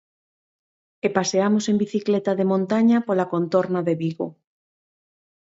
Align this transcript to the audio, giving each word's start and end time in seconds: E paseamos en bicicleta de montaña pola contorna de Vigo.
E 1.05 1.07
paseamos 1.17 1.63
en 1.71 1.75
bicicleta 1.85 2.31
de 2.39 2.49
montaña 2.51 2.97
pola 3.07 3.29
contorna 3.33 3.79
de 3.87 3.93
Vigo. 4.01 4.27